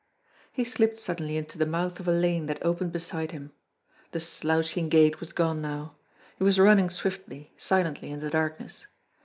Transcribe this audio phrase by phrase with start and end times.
[0.51, 3.51] He slipped suddenly into the mouth of a lane that opened beside him.
[4.13, 5.93] The slouching gait was gone now.
[6.37, 8.87] He was running swiftly, silently, in the darkness.